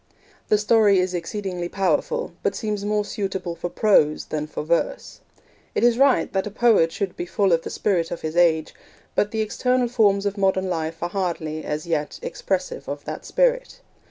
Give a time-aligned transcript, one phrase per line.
[0.49, 5.19] The story is exceedingly powerful, but seems more suitable for prose than for verse.
[5.75, 8.73] It is right that a poet should be full of the spirit of his age,
[9.13, 13.81] but the external forms of modern life are hardly, as yet, expressive of that spirit.